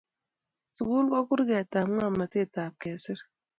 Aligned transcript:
Sukul 0.75 1.05
ko 1.11 1.19
kurketap 1.27 1.87
ngomnotet 1.93 2.53
ak 2.63 2.73
kesir 2.81 3.19